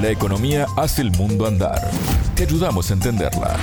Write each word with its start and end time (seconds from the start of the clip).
La 0.00 0.10
economía 0.10 0.66
hace 0.76 1.02
el 1.02 1.10
mundo 1.10 1.44
andar. 1.44 1.90
Te 2.36 2.44
ayudamos 2.44 2.88
a 2.88 2.94
entenderla. 2.94 3.56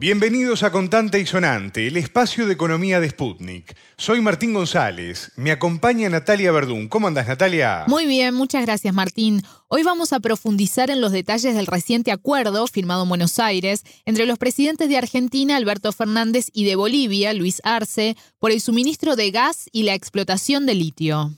Bienvenidos 0.00 0.64
a 0.64 0.72
Contante 0.72 1.20
y 1.20 1.26
Sonante, 1.26 1.86
el 1.86 1.96
espacio 1.96 2.44
de 2.44 2.54
economía 2.54 2.98
de 2.98 3.08
Sputnik. 3.10 3.76
Soy 3.96 4.20
Martín 4.20 4.52
González, 4.52 5.30
me 5.36 5.52
acompaña 5.52 6.08
Natalia 6.08 6.50
Verdún. 6.50 6.88
¿Cómo 6.88 7.06
andas, 7.06 7.28
Natalia? 7.28 7.84
Muy 7.86 8.06
bien, 8.06 8.34
muchas 8.34 8.66
gracias, 8.66 8.92
Martín. 8.92 9.44
Hoy 9.68 9.84
vamos 9.84 10.12
a 10.12 10.18
profundizar 10.18 10.90
en 10.90 11.00
los 11.00 11.12
detalles 11.12 11.54
del 11.54 11.68
reciente 11.68 12.10
acuerdo 12.10 12.66
firmado 12.66 13.04
en 13.04 13.08
Buenos 13.10 13.38
Aires 13.38 13.84
entre 14.04 14.26
los 14.26 14.38
presidentes 14.38 14.88
de 14.88 14.96
Argentina, 14.96 15.56
Alberto 15.56 15.92
Fernández, 15.92 16.48
y 16.52 16.64
de 16.64 16.74
Bolivia, 16.74 17.32
Luis 17.32 17.60
Arce, 17.62 18.16
por 18.40 18.50
el 18.50 18.60
suministro 18.60 19.14
de 19.14 19.30
gas 19.30 19.68
y 19.70 19.84
la 19.84 19.94
explotación 19.94 20.66
de 20.66 20.74
litio. 20.74 21.32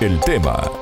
El 0.00 0.18
tema 0.20 0.79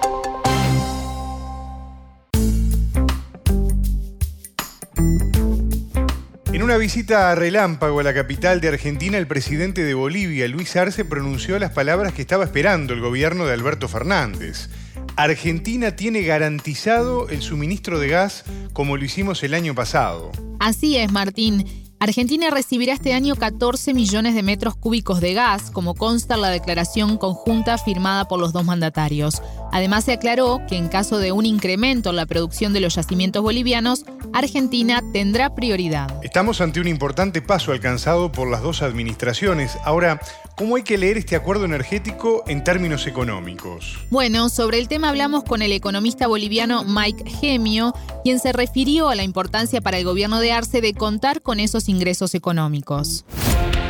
En 6.59 6.65
una 6.65 6.77
visita 6.77 7.30
a 7.30 7.37
relámpago 7.37 8.01
a 8.01 8.03
la 8.03 8.12
capital 8.12 8.61
de 8.61 8.66
Argentina, 8.66 9.16
el 9.16 9.29
presidente 9.29 9.85
de 9.85 9.95
Bolivia, 9.95 10.49
Luis 10.49 10.75
Arce, 10.75 11.05
pronunció 11.05 11.57
las 11.61 11.71
palabras 11.71 12.12
que 12.12 12.21
estaba 12.21 12.43
esperando 12.43 12.95
el 12.95 13.01
gobierno 13.01 13.47
de 13.47 13.53
Alberto 13.53 13.87
Fernández. 13.87 14.69
Argentina 15.15 15.95
tiene 15.95 16.23
garantizado 16.23 17.29
el 17.29 17.43
suministro 17.43 18.01
de 18.01 18.09
gas 18.09 18.43
como 18.73 18.97
lo 18.97 19.05
hicimos 19.05 19.45
el 19.45 19.55
año 19.55 19.77
pasado. 19.77 20.33
Así 20.59 20.97
es, 20.97 21.13
Martín. 21.13 21.88
Argentina 22.01 22.48
recibirá 22.51 22.93
este 22.93 23.12
año 23.12 23.34
14 23.34 23.93
millones 23.93 24.37
de 24.37 24.45
metros 24.45 24.77
cúbicos 24.77 25.20
de 25.20 25.34
gas, 25.34 25.73
como 25.73 25.95
consta 25.95 26.37
en 26.37 26.43
la 26.43 26.51
declaración 26.51 27.19
conjunta 27.19 27.77
firmada 27.77 28.27
por 28.29 28.38
los 28.38 28.52
dos 28.52 28.65
mandatarios. 28.65 29.43
Además, 29.73 30.05
se 30.05 30.12
aclaró 30.12 30.61
que 30.69 30.77
en 30.77 30.88
caso 30.88 31.19
de 31.19 31.33
un 31.33 31.45
incremento 31.45 32.11
en 32.11 32.16
la 32.16 32.27
producción 32.27 32.73
de 32.73 32.80
los 32.80 32.95
yacimientos 32.95 33.43
bolivianos, 33.43 34.05
Argentina 34.33 35.02
tendrá 35.12 35.57
prioridad. 35.57 36.09
Estamos 36.23 36.60
ante 36.60 36.80
un 36.80 36.87
importante 36.87 37.43
paso 37.43 37.73
alcanzado 37.73 38.30
por 38.30 38.49
las 38.49 38.63
dos 38.63 38.82
administraciones. 38.82 39.76
Ahora, 39.85 40.21
¿cómo 40.59 40.74
hay 40.74 40.82
que 40.82 40.98
leer 40.98 41.16
este 41.16 41.37
acuerdo 41.37 41.64
energético 41.64 42.42
en 42.48 42.64
términos 42.64 43.06
económicos? 43.06 43.96
Bueno, 44.10 44.48
sobre 44.48 44.80
el 44.80 44.88
tema 44.88 45.09
hablamos 45.09 45.45
con 45.45 45.62
el 45.62 45.73
economista 45.73 46.26
boliviano 46.26 46.82
Mike 46.84 47.30
Gemio, 47.30 47.92
quien 48.24 48.40
se 48.40 48.52
refirió 48.52 49.09
a 49.09 49.14
la 49.14 49.23
importancia 49.23 49.80
para 49.80 49.98
el 49.98 50.04
gobierno 50.04 50.40
de 50.40 50.51
Arce 50.51 50.80
de 50.80 50.95
contar 50.95 51.42
con 51.42 51.60
esos 51.60 51.88
ingresos 51.88 52.34
económicos. 52.34 53.24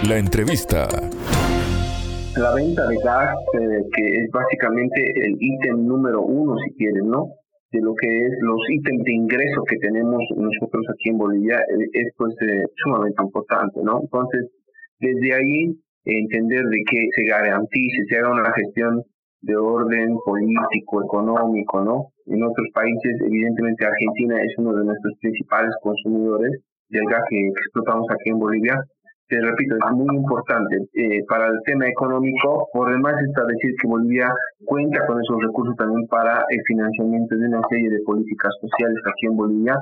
La 0.07 0.19
entrevista 0.19 0.89
la 2.37 2.55
venta 2.55 2.87
de 2.87 2.97
gas, 3.03 3.35
eh, 3.55 3.83
que 3.97 4.15
es 4.23 4.31
básicamente 4.31 5.03
el 5.25 5.37
ítem 5.41 5.85
número 5.85 6.23
uno, 6.23 6.55
si 6.65 6.73
quieren, 6.77 7.09
¿no? 7.09 7.27
de 7.73 7.81
lo 7.81 7.95
que 7.95 8.07
es 8.07 8.33
los 8.41 8.61
ítems 8.71 9.05
de 9.05 9.13
ingreso 9.13 9.63
que 9.69 9.77
tenemos 9.79 10.23
nosotros 10.37 10.87
aquí 10.89 11.11
en 11.11 11.19
Bolivia 11.19 11.57
eh, 11.57 11.89
es 11.93 12.13
pues 12.17 12.33
eh, 12.43 12.63
sumamente 12.77 13.23
importante, 13.23 13.81
¿no? 13.83 14.01
Entonces, 14.01 14.47
desde 15.01 15.35
ahí 15.35 15.77
entender 16.17 16.65
de 16.65 16.79
que 16.91 17.01
se 17.15 17.23
garantice, 17.25 18.05
se 18.09 18.19
haga 18.19 18.31
una 18.33 18.53
gestión 18.55 19.03
de 19.43 19.57
orden 19.57 20.17
político, 20.25 21.05
económico, 21.05 21.85
¿no? 21.85 22.13
En 22.27 22.43
otros 22.43 22.67
países, 22.75 23.17
evidentemente 23.25 23.87
Argentina 23.87 24.37
es 24.43 24.53
uno 24.59 24.73
de 24.75 24.85
nuestros 24.85 25.15
principales 25.21 25.71
consumidores 25.83 26.53
del 26.89 27.05
gas 27.09 27.23
que 27.31 27.49
explotamos 27.49 28.07
aquí 28.11 28.31
en 28.31 28.39
Bolivia, 28.39 28.75
te 29.29 29.37
repito, 29.43 29.77
es 29.77 29.93
muy 29.93 30.17
importante 30.17 30.89
eh, 30.95 31.21
para 31.29 31.49
el 31.49 31.61
tema 31.67 31.87
económico. 31.87 32.67
Por 32.73 32.91
demás 32.91 33.13
está 33.29 33.45
decir 33.45 33.75
que 33.79 33.87
Bolivia 33.87 34.27
cuenta 34.65 35.05
con 35.07 35.21
esos 35.21 35.37
recursos 35.43 35.77
también 35.77 36.07
para 36.09 36.47
el 36.49 36.61
financiamiento 36.67 37.37
de 37.37 37.47
una 37.49 37.61
serie 37.69 37.91
de 37.91 38.01
políticas 38.07 38.55
sociales 38.59 38.97
aquí 39.05 39.27
en 39.27 39.37
Bolivia 39.37 39.77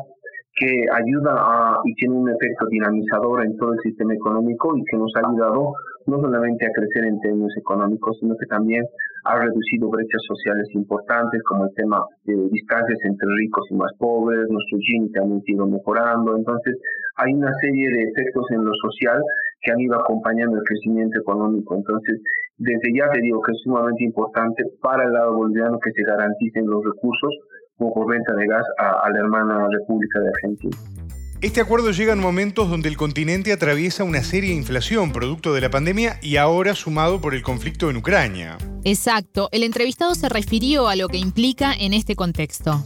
que 0.58 0.72
ayuda 0.90 1.30
a, 1.36 1.78
y 1.84 1.94
tiene 1.94 2.16
un 2.16 2.28
efecto 2.28 2.66
dinamizador 2.66 3.44
en 3.44 3.56
todo 3.56 3.74
el 3.74 3.78
sistema 3.84 4.14
económico 4.14 4.76
y 4.76 4.82
que 4.90 4.96
nos 4.96 5.12
ha 5.14 5.28
ayudado 5.28 5.74
no 6.06 6.20
solamente 6.20 6.66
a 6.66 6.72
crecer 6.72 7.04
en 7.04 7.20
términos 7.20 7.52
económicos, 7.56 8.16
sino 8.20 8.36
que 8.36 8.46
también 8.46 8.84
ha 9.24 9.38
reducido 9.38 9.90
brechas 9.90 10.22
sociales 10.26 10.68
importantes 10.74 11.42
como 11.42 11.64
el 11.64 11.74
tema 11.74 12.04
de 12.24 12.34
distancias 12.50 12.98
entre 13.04 13.28
ricos 13.36 13.66
y 13.70 13.74
más 13.74 13.92
pobres, 13.98 14.46
nuestro 14.48 14.78
Gini 14.78 15.10
también 15.12 15.40
ha 15.40 15.50
ido 15.50 15.66
mejorando, 15.66 16.36
entonces 16.36 16.76
hay 17.16 17.32
una 17.32 17.52
serie 17.60 17.88
de 17.90 18.02
efectos 18.02 18.44
en 18.50 18.64
lo 18.64 18.72
social 18.74 19.20
que 19.62 19.72
han 19.72 19.80
ido 19.80 19.98
acompañando 19.98 20.56
el 20.56 20.62
crecimiento 20.62 21.18
económico. 21.18 21.74
Entonces, 21.74 22.20
desde 22.58 22.94
ya 22.94 23.10
te 23.10 23.20
digo 23.20 23.40
que 23.42 23.52
es 23.52 23.58
sumamente 23.64 24.04
importante 24.04 24.62
para 24.80 25.04
el 25.04 25.12
lado 25.12 25.34
boliviano 25.34 25.78
que 25.80 25.90
se 25.92 26.02
garanticen 26.02 26.66
los 26.66 26.84
recursos 26.84 27.34
como 27.76 27.92
por 27.92 28.10
venta 28.10 28.34
de 28.34 28.46
gas 28.46 28.64
a, 28.78 29.10
la 29.10 29.18
hermana 29.18 29.66
República 29.70 30.20
de 30.20 30.28
Argentina. 30.28 31.05
Este 31.42 31.60
acuerdo 31.60 31.90
llega 31.90 32.12
en 32.12 32.20
momentos 32.20 32.70
donde 32.70 32.88
el 32.88 32.96
continente 32.96 33.52
atraviesa 33.52 34.04
una 34.04 34.22
seria 34.22 34.54
inflación 34.54 35.12
producto 35.12 35.52
de 35.52 35.60
la 35.60 35.70
pandemia 35.70 36.18
y 36.22 36.36
ahora 36.36 36.74
sumado 36.74 37.20
por 37.20 37.34
el 37.34 37.42
conflicto 37.42 37.90
en 37.90 37.98
Ucrania. 37.98 38.56
Exacto, 38.84 39.48
el 39.52 39.62
entrevistado 39.62 40.14
se 40.14 40.28
refirió 40.28 40.88
a 40.88 40.96
lo 40.96 41.08
que 41.08 41.18
implica 41.18 41.72
en 41.74 41.92
este 41.92 42.16
contexto 42.16 42.82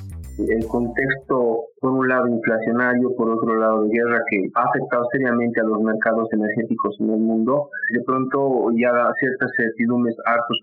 el 0.49 0.67
contexto, 0.67 1.65
por 1.81 1.93
un 1.93 2.09
lado, 2.09 2.29
inflacionario, 2.29 3.15
por 3.17 3.31
otro 3.31 3.57
lado, 3.57 3.85
de 3.85 3.91
guerra, 3.91 4.19
que 4.31 4.49
ha 4.55 4.63
afectado 4.63 5.05
seriamente 5.13 5.61
a 5.61 5.65
los 5.65 5.83
mercados 5.83 6.29
energéticos 6.33 6.97
en 7.01 7.11
el 7.11 7.21
mundo, 7.21 7.69
de 7.93 8.03
pronto 8.05 8.71
ya 8.77 8.93
da 8.93 9.13
ciertas 9.19 9.51
certidumbres 9.57 10.17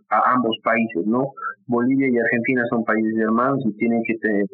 a 0.09 0.33
ambos 0.33 0.57
países, 0.63 1.05
¿no? 1.05 1.33
Bolivia 1.67 2.07
y 2.09 2.17
Argentina 2.17 2.63
son 2.69 2.83
países 2.85 3.17
hermanos 3.17 3.59
y 3.65 3.77
tienen 3.77 4.01
que 4.07 4.15
tener 4.17 4.45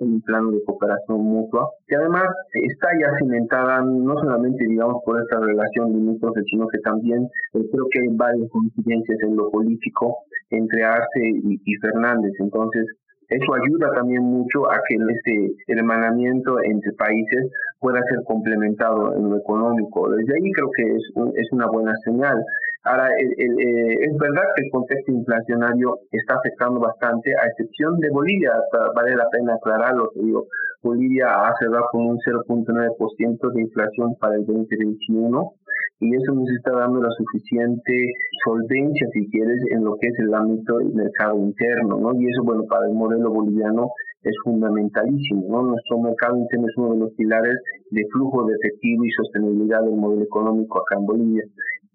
un 0.00 0.20
plano 0.22 0.50
de 0.50 0.62
cooperación 0.64 1.20
mutua, 1.20 1.68
que 1.86 1.96
además 1.96 2.24
está 2.52 2.88
ya 3.00 3.10
cimentada 3.18 3.82
no 3.82 4.14
solamente, 4.14 4.64
digamos, 4.66 5.02
por 5.04 5.20
esta 5.20 5.40
relación 5.40 5.92
limítrofe, 5.92 6.40
sino 6.50 6.66
que 6.68 6.78
también 6.80 7.22
eh, 7.54 7.68
creo 7.72 7.86
que 7.90 8.00
hay 8.00 8.08
varias 8.16 8.48
coincidencias 8.50 9.18
en 9.22 9.36
lo 9.36 9.50
político 9.50 10.18
entre 10.50 10.84
Arce 10.84 11.20
y 11.22 11.74
Fernández. 11.80 12.32
Entonces, 12.40 12.86
eso 13.30 13.54
ayuda 13.54 13.94
también 13.94 14.22
mucho 14.22 14.70
a 14.70 14.76
que 14.88 14.96
este 14.96 15.54
hermanamiento 15.68 16.56
entre 16.64 16.92
países 16.94 17.50
pueda 17.78 18.00
ser 18.10 18.18
complementado 18.24 19.14
en 19.16 19.30
lo 19.30 19.38
económico. 19.38 20.10
Desde 20.10 20.34
ahí 20.34 20.52
creo 20.52 20.70
que 20.76 20.82
es, 20.82 21.04
es 21.36 21.52
una 21.52 21.66
buena 21.68 21.92
señal. 22.04 22.42
Ahora, 22.84 23.08
eh, 23.08 23.94
es 24.00 24.16
verdad 24.18 24.42
que 24.56 24.64
el 24.64 24.70
contexto 24.70 25.12
inflacionario 25.12 25.98
está 26.10 26.36
afectando 26.36 26.80
bastante, 26.80 27.30
a 27.36 27.46
excepción 27.46 27.98
de 27.98 28.10
Bolivia, 28.10 28.52
vale 28.96 29.14
la 29.16 29.28
pena 29.28 29.54
aclararlo, 29.54 30.10
que 30.14 30.22
digo, 30.22 30.46
Bolivia 30.82 31.26
ha 31.28 31.54
cerrado 31.58 31.86
con 31.92 32.06
un 32.06 32.18
0.9% 32.18 33.52
de 33.52 33.60
inflación 33.60 34.14
para 34.18 34.34
el 34.36 34.46
2021 34.46 35.52
y 36.00 36.14
eso 36.14 36.32
nos 36.32 36.48
está 36.50 36.72
dando 36.72 37.00
la 37.02 37.10
suficiente 37.10 38.12
solvencia, 38.44 39.06
si 39.12 39.28
quieres, 39.30 39.60
en 39.70 39.84
lo 39.84 39.96
que 40.00 40.08
es 40.08 40.18
el 40.18 40.34
ámbito 40.34 40.78
del 40.78 40.94
mercado 40.94 41.38
interno, 41.38 41.98
¿no? 41.98 42.14
Y 42.20 42.28
eso, 42.28 42.42
bueno, 42.42 42.64
para 42.68 42.86
el 42.86 42.94
modelo 42.94 43.30
boliviano 43.30 43.88
es 44.22 44.34
fundamentalísimo, 44.44 45.46
¿no? 45.48 45.62
Nuestro 45.62 45.98
mercado 45.98 46.36
interno 46.36 46.66
es 46.66 46.76
uno 46.76 46.94
de 46.94 47.00
los 47.00 47.12
pilares 47.14 47.56
de 47.90 48.02
flujo 48.12 48.46
de 48.46 48.54
efectivo 48.54 49.04
y 49.04 49.10
sostenibilidad 49.10 49.82
del 49.82 49.96
modelo 49.96 50.22
económico 50.22 50.80
acá 50.80 50.96
en 50.98 51.06
Bolivia. 51.06 51.44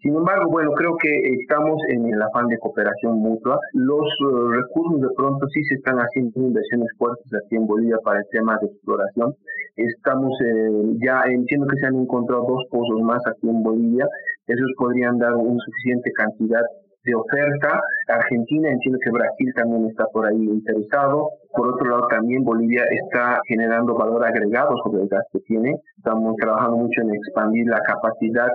Sin 0.06 0.14
embargo, 0.16 0.52
bueno, 0.52 0.70
creo 0.74 0.96
que 1.02 1.10
estamos 1.42 1.82
en 1.90 2.06
el 2.06 2.22
afán 2.22 2.46
de 2.48 2.60
cooperación 2.60 3.18
mutua. 3.18 3.58
Los 3.74 4.06
eh, 4.06 4.54
recursos 4.54 5.02
de 5.02 5.08
pronto 5.18 5.48
sí 5.48 5.64
se 5.64 5.76
están 5.76 5.98
haciendo 5.98 6.42
inversiones 6.42 6.90
fuertes 7.00 7.26
aquí 7.34 7.56
en 7.56 7.66
Bolivia 7.66 7.98
para 8.04 8.20
el 8.20 8.26
tema 8.30 8.56
de 8.62 8.68
exploración. 8.68 9.34
Estamos 9.76 10.32
eh, 10.42 10.96
ya, 11.04 11.24
entiendo 11.28 11.68
que 11.68 11.78
se 11.78 11.88
han 11.88 11.96
encontrado 11.96 12.46
dos 12.48 12.64
pozos 12.72 13.02
más 13.02 13.22
aquí 13.28 13.50
en 13.50 13.62
Bolivia. 13.62 14.08
Esos 14.48 14.72
podrían 14.78 15.18
dar 15.18 15.34
una 15.36 15.60
suficiente 15.66 16.12
cantidad 16.14 16.62
de 17.04 17.14
oferta. 17.14 17.82
Argentina, 18.08 18.70
entiendo 18.70 19.00
que 19.04 19.12
Brasil 19.12 19.54
también 19.56 19.86
está 19.90 20.06
por 20.14 20.26
ahí 20.26 20.44
interesado. 20.44 21.30
Por 21.52 21.74
otro 21.74 21.90
lado, 21.90 22.08
también 22.08 22.44
Bolivia 22.44 22.84
está 22.90 23.40
generando 23.48 23.96
valor 23.96 24.26
agregado 24.26 24.76
sobre 24.84 25.04
el 25.04 25.10
gas 25.10 25.24
que 25.32 25.40
tiene. 25.40 25.76
Estamos 25.98 26.36
trabajando 26.38 26.78
mucho 26.78 27.02
en 27.02 27.14
expandir 27.14 27.68
la 27.68 27.80
capacidad 27.82 28.48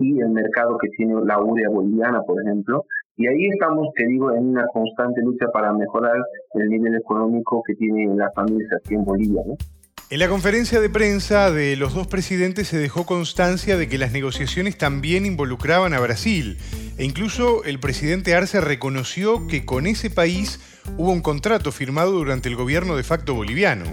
y 0.00 0.20
el 0.20 0.30
mercado 0.30 0.76
que 0.78 0.88
tiene 0.96 1.14
la 1.24 1.40
urea 1.40 1.68
boliviana, 1.70 2.20
por 2.22 2.40
ejemplo. 2.42 2.84
Y 3.16 3.28
ahí 3.28 3.46
estamos, 3.52 3.88
te 3.94 4.06
digo, 4.06 4.32
en 4.32 4.48
una 4.48 4.66
constante 4.72 5.22
lucha 5.22 5.46
para 5.52 5.72
mejorar 5.72 6.16
el 6.54 6.68
nivel 6.68 6.96
económico 6.96 7.62
que 7.66 7.74
tienen 7.74 8.16
las 8.16 8.34
familias 8.34 8.68
aquí 8.76 8.94
en 8.94 9.04
Bolivia. 9.04 9.42
¿no? 9.46 9.54
En 10.14 10.20
la 10.20 10.28
conferencia 10.28 10.80
de 10.80 10.88
prensa 10.88 11.50
de 11.50 11.74
los 11.74 11.92
dos 11.92 12.06
presidentes 12.06 12.68
se 12.68 12.78
dejó 12.78 13.04
constancia 13.04 13.76
de 13.76 13.88
que 13.88 13.98
las 13.98 14.12
negociaciones 14.12 14.78
también 14.78 15.26
involucraban 15.26 15.92
a 15.92 15.98
Brasil 15.98 16.56
e 16.96 17.04
incluso 17.04 17.64
el 17.64 17.80
presidente 17.80 18.36
Arce 18.36 18.60
reconoció 18.60 19.48
que 19.48 19.64
con 19.64 19.88
ese 19.88 20.10
país 20.10 20.60
hubo 20.96 21.10
un 21.10 21.20
contrato 21.20 21.72
firmado 21.72 22.12
durante 22.12 22.48
el 22.48 22.54
gobierno 22.54 22.94
de 22.94 23.02
facto 23.02 23.34
boliviano. 23.34 23.86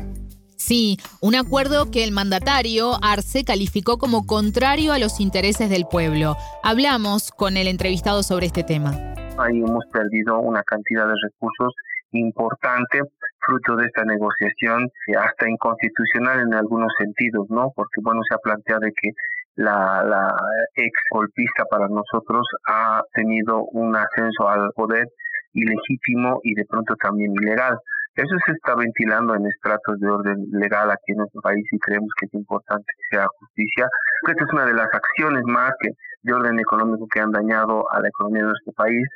Sí, 0.58 1.00
un 1.22 1.34
acuerdo 1.34 1.90
que 1.90 2.04
el 2.04 2.12
mandatario 2.12 3.04
Arce 3.04 3.44
calificó 3.44 3.98
como 3.98 4.28
contrario 4.28 4.94
a 4.94 5.00
los 5.00 5.20
intereses 5.20 5.72
del 5.72 5.88
pueblo. 5.88 6.38
Hablamos 6.62 7.32
con 7.32 7.58
el 7.58 7.68
entrevistado 7.68 8.22
sobre 8.22 8.46
este 8.46 8.64
tema. 8.64 8.92
Ahí 9.40 9.58
hemos 9.58 9.86
perdido 9.92 10.38
una 10.38 10.62
cantidad 10.62 11.08
de 11.08 11.16
recursos 11.24 11.74
importante 12.12 13.00
fruto 13.46 13.76
de 13.76 13.86
esta 13.86 14.04
negociación, 14.04 14.90
eh, 15.08 15.16
hasta 15.16 15.50
inconstitucional 15.50 16.42
en 16.42 16.54
algunos 16.54 16.92
sentidos, 16.98 17.48
¿no? 17.50 17.72
Porque, 17.76 18.02
bueno, 18.02 18.22
se 18.28 18.36
ha 18.36 18.38
planteado 18.38 18.82
de 18.82 18.92
que 18.94 19.12
la, 19.56 20.34
ex 20.76 20.92
golpista 21.12 21.66
para 21.70 21.88
nosotros 21.88 22.48
ha 22.68 23.02
tenido 23.14 23.66
un 23.72 23.96
ascenso 23.96 24.48
al 24.48 24.72
poder 24.76 25.08
ilegítimo 25.54 26.40
y 26.44 26.54
de 26.54 26.66
pronto 26.66 26.96
también 26.96 27.34
ilegal. 27.42 27.78
Eso 28.16 28.36
se 28.46 28.54
está 28.54 28.76
ventilando 28.76 29.36
en 29.36 29.48
estratos 29.48 30.00
de 30.00 30.10
orden 30.10 30.46
legal 30.52 30.92
aquí 30.92 31.14
en 31.14 31.20
nuestro 31.20 31.42
país 31.42 31.66
y 31.72 31.80
creemos 31.80 32.10
que 32.20 32.26
es 32.26 32.34
importante 32.34 32.86
que 32.86 33.18
sea 33.18 33.26
justicia. 33.40 33.88
Esta 34.28 34.44
es 34.44 34.54
una 34.54 34.66
de 34.66 34.74
las 34.74 34.90
acciones 34.94 35.44
más 35.46 35.72
que 35.80 35.92
de 36.24 36.34
orden 36.34 36.60
económico 36.60 37.08
que 37.12 37.20
han 37.20 37.32
dañado 37.32 37.90
a 37.92 38.02
la 38.02 38.10
economía 38.10 38.44
de 38.44 38.50
nuestro 38.50 38.74
país. 38.74 39.08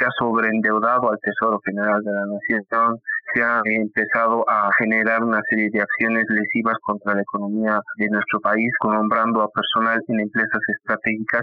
Se 0.00 0.06
ha 0.06 0.10
sobreendeudado 0.18 1.10
al 1.10 1.18
Tesoro 1.20 1.60
General 1.62 2.02
de 2.02 2.10
la 2.10 2.24
Nación, 2.24 2.98
se 3.34 3.42
ha 3.42 3.60
empezado 3.66 4.48
a 4.48 4.70
generar 4.78 5.22
una 5.22 5.42
serie 5.50 5.68
de 5.70 5.82
acciones 5.82 6.24
lesivas 6.30 6.76
contra 6.80 7.14
la 7.14 7.20
economía 7.20 7.78
de 7.98 8.08
nuestro 8.08 8.40
país, 8.40 8.72
nombrando 8.82 9.42
a 9.42 9.50
personal 9.50 10.02
en 10.08 10.20
empresas 10.20 10.62
estratégicas 10.68 11.42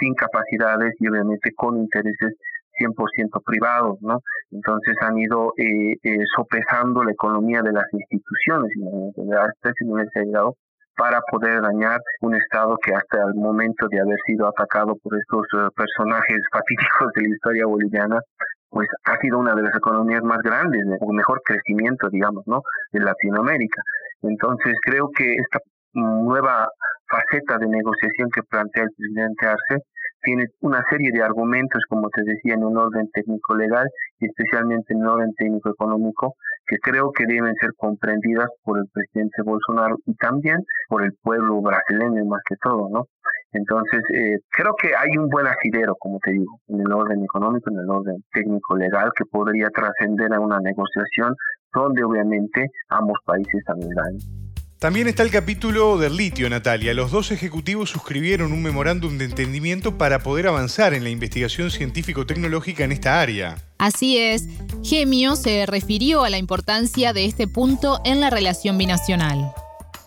sin 0.00 0.14
capacidades 0.14 0.94
y 0.98 1.08
obviamente 1.08 1.52
con 1.54 1.76
intereses 1.76 2.32
100% 2.80 3.42
privados, 3.44 3.98
¿no? 4.00 4.20
Entonces 4.50 4.94
han 5.02 5.18
ido 5.18 5.52
eh, 5.58 5.92
eh, 6.02 6.24
sopesando 6.34 7.04
la 7.04 7.12
economía 7.12 7.60
de 7.60 7.72
las 7.72 7.84
instituciones 7.92 8.72
y 8.76 9.32
hasta 9.34 9.68
ese 9.68 9.84
nivel 9.84 10.08
se 10.14 10.20
ha 10.20 10.24
llegado 10.24 10.56
para 10.96 11.20
poder 11.30 11.60
dañar 11.62 12.00
un 12.20 12.34
Estado 12.34 12.76
que 12.84 12.92
hasta 12.94 13.22
el 13.24 13.34
momento 13.34 13.86
de 13.88 14.00
haber 14.00 14.18
sido 14.26 14.48
atacado 14.48 14.94
por 15.02 15.16
estos 15.18 15.46
eh, 15.54 15.68
personajes 15.74 16.42
fatídicos 16.52 17.12
de 17.14 17.22
la 17.22 17.34
historia 17.34 17.66
boliviana, 17.66 18.20
pues 18.68 18.88
ha 19.04 19.16
sido 19.18 19.38
una 19.38 19.54
de 19.54 19.62
las 19.62 19.74
economías 19.74 20.22
más 20.22 20.38
grandes, 20.38 20.82
o 21.00 21.12
mejor 21.12 21.40
crecimiento, 21.44 22.08
digamos, 22.08 22.44
¿no? 22.46 22.62
De 22.92 23.00
Latinoamérica. 23.00 23.82
Entonces 24.22 24.74
creo 24.84 25.10
que 25.16 25.34
esta 25.34 25.58
nueva 25.94 26.68
faceta 27.08 27.58
de 27.58 27.66
negociación 27.66 28.30
que 28.30 28.42
plantea 28.44 28.84
el 28.84 28.90
presidente 28.96 29.46
Arce 29.46 29.84
tiene 30.22 30.46
una 30.60 30.82
serie 30.88 31.10
de 31.12 31.22
argumentos, 31.22 31.82
como 31.88 32.08
te 32.10 32.22
decía, 32.22 32.54
en 32.54 32.64
un 32.64 32.76
orden 32.76 33.08
técnico-legal 33.12 33.88
y 34.20 34.26
especialmente 34.26 34.92
en 34.92 35.00
un 35.00 35.08
orden 35.08 35.32
técnico-económico, 35.34 36.34
que 36.70 36.76
creo 36.78 37.10
que 37.10 37.26
deben 37.26 37.52
ser 37.56 37.70
comprendidas 37.76 38.46
por 38.62 38.78
el 38.78 38.84
presidente 38.92 39.42
Bolsonaro 39.42 39.96
y 40.06 40.14
también 40.14 40.58
por 40.88 41.02
el 41.02 41.12
pueblo 41.20 41.60
brasileño 41.60 42.24
más 42.26 42.40
que 42.48 42.54
todo, 42.62 42.88
¿no? 42.88 43.06
Entonces, 43.52 44.00
eh, 44.14 44.38
creo 44.50 44.72
que 44.80 44.94
hay 44.94 45.18
un 45.18 45.28
buen 45.28 45.48
asidero, 45.48 45.96
como 45.98 46.20
te 46.20 46.30
digo, 46.30 46.60
en 46.68 46.80
el 46.80 46.92
orden 46.92 47.24
económico, 47.24 47.70
en 47.70 47.80
el 47.80 47.90
orden 47.90 48.24
técnico-legal, 48.32 49.10
que 49.16 49.24
podría 49.24 49.66
trascender 49.70 50.32
a 50.32 50.38
una 50.38 50.60
negociación 50.60 51.34
donde 51.74 52.04
obviamente 52.04 52.68
ambos 52.88 53.18
países 53.26 53.64
también 53.66 53.90
ganan. 53.90 54.49
También 54.80 55.08
está 55.08 55.24
el 55.24 55.30
capítulo 55.30 55.98
del 55.98 56.16
litio, 56.16 56.48
Natalia. 56.48 56.94
Los 56.94 57.12
dos 57.12 57.32
ejecutivos 57.32 57.90
suscribieron 57.90 58.50
un 58.50 58.62
memorándum 58.62 59.18
de 59.18 59.26
entendimiento 59.26 59.98
para 59.98 60.20
poder 60.20 60.46
avanzar 60.46 60.94
en 60.94 61.04
la 61.04 61.10
investigación 61.10 61.68
científico-tecnológica 61.68 62.84
en 62.84 62.92
esta 62.92 63.20
área. 63.20 63.56
Así 63.76 64.16
es, 64.16 64.48
Gemio 64.82 65.36
se 65.36 65.66
refirió 65.66 66.24
a 66.24 66.30
la 66.30 66.38
importancia 66.38 67.12
de 67.12 67.26
este 67.26 67.46
punto 67.46 67.98
en 68.06 68.22
la 68.22 68.30
relación 68.30 68.78
binacional. 68.78 69.52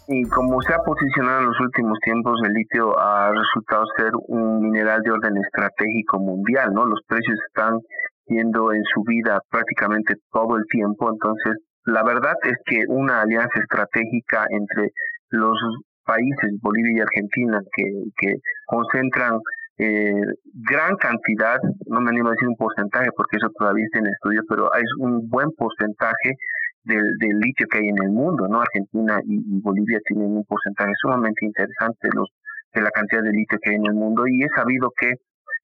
Y 0.08 0.24
como 0.24 0.60
se 0.64 0.74
ha 0.74 0.80
posicionado 0.80 1.42
en 1.42 1.46
los 1.46 1.60
últimos 1.60 2.00
tiempos, 2.04 2.42
el 2.44 2.54
litio 2.54 2.98
ha 2.98 3.30
resultado 3.30 3.84
ser 3.96 4.10
un 4.28 4.60
mineral 4.60 5.04
de 5.04 5.12
orden 5.12 5.38
estratégico 5.38 6.18
mundial, 6.18 6.74
¿no? 6.74 6.88
Los 6.88 7.00
precios 7.08 7.38
están 7.48 7.78
yendo 8.26 8.74
en 8.74 8.82
subida 8.92 9.40
prácticamente 9.52 10.16
todo 10.32 10.58
el 10.58 10.64
tiempo, 10.66 11.12
entonces 11.12 11.62
la 11.86 12.04
verdad 12.04 12.36
es 12.44 12.58
que 12.66 12.84
una 12.88 13.22
alianza 13.22 13.60
estratégica 13.60 14.46
entre 14.50 14.92
los 15.30 15.58
países, 16.06 16.60
Bolivia 16.62 16.98
y 16.98 17.02
Argentina, 17.02 17.62
que, 17.76 17.84
que 18.18 18.36
concentran 18.66 19.40
eh, 19.78 20.22
gran 20.54 20.96
cantidad, 20.98 21.58
no 21.88 22.00
me 22.02 22.12
animo 22.12 22.30
a 22.30 22.32
decir 22.32 22.48
un 22.48 22.56
porcentaje 22.56 23.10
porque 23.16 23.38
eso 23.38 23.50
todavía 23.58 23.86
está 23.86 24.00
en 24.00 24.08
estudio, 24.08 24.42
pero 24.48 24.74
es 24.76 24.90
un 25.00 25.28
buen 25.30 25.50
porcentaje 25.58 26.36
del, 26.84 27.18
del 27.20 27.40
litio 27.40 27.66
que 27.68 27.80
hay 27.80 27.88
en 27.88 28.04
el 28.04 28.12
mundo, 28.12 28.48
¿no? 28.48 28.62
Argentina 28.62 29.20
y, 29.26 29.62
Bolivia 29.62 30.00
tienen 30.06 30.38
un 30.38 30.46
porcentaje 30.46 30.92
sumamente 31.02 31.46
interesante 31.46 32.10
los, 32.14 32.30
de 32.74 32.82
la 32.82 32.92
cantidad 32.92 33.24
de 33.24 33.32
litio 33.32 33.58
que 33.62 33.72
hay 33.72 33.76
en 33.78 33.86
el 33.88 33.94
mundo 33.94 34.28
y 34.28 34.44
he 34.44 34.50
sabido 34.56 34.92
que 34.96 35.14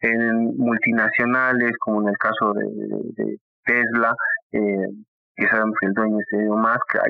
en 0.01 0.57
multinacionales, 0.57 1.71
como 1.79 2.01
en 2.01 2.09
el 2.09 2.17
caso 2.17 2.53
de, 2.53 3.23
de 3.23 3.37
Tesla, 3.65 4.15
eh, 4.53 4.87
que 5.39 5.47
sabemos 5.47 5.75
que 5.79 5.87
el 5.87 5.93
dueño 5.93 6.17
es 6.19 6.39
Elon 6.39 6.65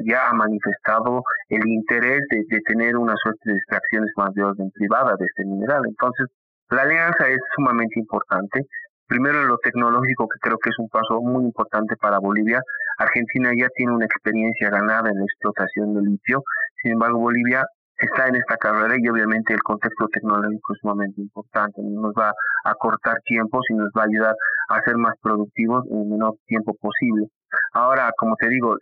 ya 0.05 0.29
ha 0.29 0.33
manifestado 0.33 1.23
el 1.49 1.67
interés 1.67 2.21
de, 2.29 2.61
tener 2.67 2.95
una 2.95 3.15
suerte 3.21 3.49
de 3.49 3.57
extracciones 3.57 4.11
más 4.17 4.33
de 4.33 4.43
orden 4.43 4.69
privada 4.71 5.15
de 5.17 5.25
este 5.25 5.45
mineral. 5.45 5.81
Entonces, 5.87 6.27
la 6.69 6.83
alianza 6.83 7.27
es 7.27 7.39
sumamente 7.55 7.99
importante. 7.99 8.67
Primero 9.07 9.41
en 9.41 9.47
lo 9.47 9.57
tecnológico, 9.57 10.27
que 10.27 10.39
creo 10.39 10.57
que 10.59 10.69
es 10.69 10.77
un 10.77 10.87
paso 10.89 11.19
muy 11.21 11.43
importante 11.43 11.95
para 11.97 12.19
Bolivia. 12.19 12.61
Argentina 12.99 13.49
ya 13.57 13.67
tiene 13.75 13.93
una 13.93 14.05
experiencia 14.05 14.69
ganada 14.69 15.09
en 15.09 15.17
la 15.17 15.25
explotación 15.25 15.95
del 15.95 16.05
litio. 16.05 16.43
Sin 16.83 16.91
embargo, 16.93 17.19
Bolivia 17.19 17.65
está 17.97 18.27
en 18.27 18.35
esta 18.35 18.55
carrera 18.57 18.95
y 18.97 19.09
obviamente 19.09 19.53
el 19.53 19.63
contexto 19.63 20.07
tecnológico 20.13 20.73
es 20.73 20.79
sumamente 20.79 21.19
importante. 21.21 21.81
Nos 21.81 22.13
va 22.13 22.31
a 22.63 22.73
cortar 22.75 23.19
tiempos 23.25 23.65
y 23.69 23.73
nos 23.73 23.89
va 23.97 24.03
a 24.03 24.05
ayudar 24.05 24.35
a 24.69 24.81
ser 24.81 24.95
más 24.97 25.15
productivos 25.21 25.85
en 25.89 26.01
el 26.01 26.05
menor 26.05 26.35
tiempo 26.45 26.75
posible. 26.79 27.27
Ahora, 27.73 28.11
como 28.17 28.35
te 28.35 28.49
digo, 28.49 28.75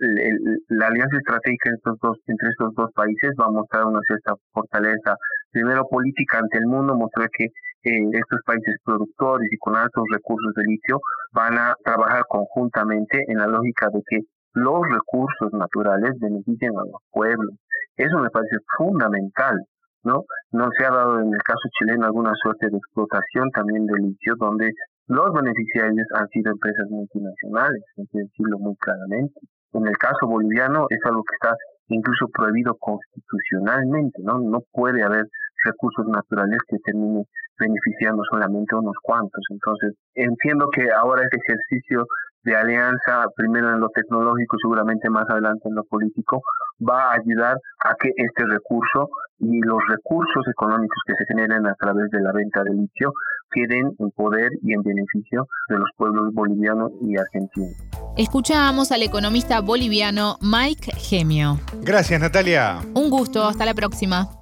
la 0.69 0.87
alianza 0.87 1.17
estratégica 1.17 1.71
estos, 1.71 1.97
dos, 2.01 2.17
entre 2.27 2.49
estos 2.49 2.73
dos 2.75 2.91
países 2.93 3.31
va 3.39 3.45
a 3.45 3.51
mostrar 3.51 3.85
una 3.85 3.99
cierta 4.07 4.33
fortaleza, 4.51 5.15
primero 5.51 5.87
política 5.87 6.39
ante 6.39 6.57
el 6.57 6.67
mundo, 6.67 6.95
mostrar 6.95 7.29
que 7.29 7.45
eh, 7.45 8.09
estos 8.11 8.41
países 8.45 8.75
productores 8.83 9.47
y 9.51 9.57
con 9.57 9.75
altos 9.75 10.03
recursos 10.11 10.53
de 10.55 10.63
litio 10.63 10.99
van 11.33 11.57
a 11.57 11.75
trabajar 11.83 12.23
conjuntamente 12.27 13.23
en 13.27 13.37
la 13.37 13.47
lógica 13.47 13.89
de 13.93 14.01
que 14.07 14.19
los 14.53 14.81
recursos 14.89 15.53
naturales 15.53 16.11
beneficien 16.19 16.71
a 16.71 16.83
los 16.83 17.01
pueblos. 17.11 17.55
Eso 17.95 18.17
me 18.19 18.29
parece 18.29 18.57
fundamental, 18.77 19.55
¿no? 20.03 20.23
No 20.51 20.69
se 20.77 20.85
ha 20.85 20.91
dado 20.91 21.19
en 21.19 21.33
el 21.33 21.43
caso 21.43 21.67
chileno 21.77 22.05
alguna 22.05 22.33
suerte 22.41 22.67
de 22.69 22.77
explotación 22.77 23.49
también 23.51 23.85
del 23.85 24.01
litio 24.01 24.35
donde 24.37 24.71
los 25.07 25.33
beneficiarios 25.33 26.07
han 26.15 26.27
sido 26.30 26.51
empresas 26.51 26.89
multinacionales, 26.89 27.81
hay 27.98 28.06
que 28.07 28.19
decirlo 28.19 28.59
muy 28.59 28.75
claramente. 28.75 29.39
En 29.74 29.88
el 29.88 29.98
caso 29.98 30.27
boliviano 30.27 30.88
es 30.89 31.00
algo 31.06 31.24
que 31.24 31.36
está 31.36 31.56
incluso 31.88 32.27
prohibido 32.30 32.75
constitucionalmente, 32.75 34.22
¿no? 34.24 34.39
No 34.39 34.60
puede 34.72 35.03
haber 35.03 35.25
recursos 35.65 36.08
naturales 36.08 36.60
que 36.67 36.77
terminen 36.84 37.24
beneficiando 37.59 38.23
solamente 38.29 38.75
a 38.75 38.79
unos 38.79 38.95
cuantos. 39.01 39.43
Entonces, 39.49 39.93
entiendo 40.15 40.67
que 40.73 40.91
ahora 40.91 41.23
este 41.23 41.37
ejercicio 41.37 42.05
de 42.43 42.55
alianza, 42.55 43.25
primero 43.35 43.69
en 43.73 43.79
lo 43.79 43.89
tecnológico, 43.89 44.57
seguramente 44.61 45.09
más 45.09 45.29
adelante 45.29 45.67
en 45.67 45.75
lo 45.75 45.83
político, 45.83 46.41
va 46.87 47.11
a 47.11 47.15
ayudar 47.15 47.57
a 47.83 47.95
que 47.99 48.09
este 48.15 48.45
recurso 48.45 49.09
y 49.39 49.59
los 49.61 49.79
recursos 49.89 50.47
económicos 50.47 50.97
que 51.05 51.13
se 51.13 51.25
generen 51.25 51.67
a 51.67 51.75
través 51.75 52.09
de 52.11 52.21
la 52.21 52.31
venta 52.31 52.63
de 52.63 52.73
litio 52.73 53.11
queden 53.51 53.91
en 53.99 54.11
poder 54.11 54.51
y 54.61 54.73
en 54.73 54.81
beneficio 54.81 55.47
de 55.69 55.77
los 55.77 55.89
pueblos 55.97 56.33
bolivianos 56.33 56.91
y 57.01 57.17
argentinos. 57.17 57.75
Escuchamos 58.17 58.91
al 58.91 59.03
economista 59.03 59.61
boliviano 59.61 60.37
Mike 60.41 60.91
Gemio. 60.97 61.59
Gracias, 61.81 62.19
Natalia. 62.19 62.79
Un 62.95 63.09
gusto, 63.09 63.43
hasta 63.45 63.65
la 63.65 63.73
próxima. 63.73 64.37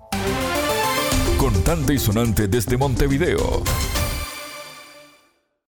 Contante 1.45 1.93
y 1.93 1.99
sonante 1.99 2.47
desde 2.47 2.75
Montevideo. 2.75 3.61